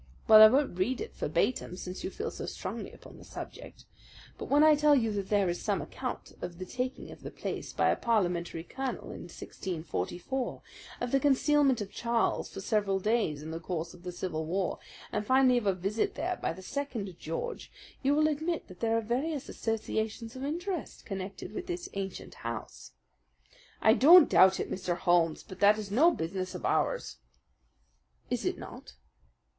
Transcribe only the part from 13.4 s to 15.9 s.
in the course of the Civil War, and finally of a